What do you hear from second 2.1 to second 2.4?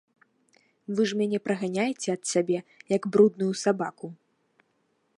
ад